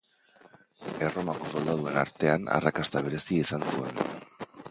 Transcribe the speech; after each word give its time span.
Erromako 1.07 1.51
soldaduen 1.51 2.01
artean 2.05 2.49
arrakasta 2.57 3.05
berezia 3.09 3.45
izan 3.49 3.69
zuen. 3.75 4.05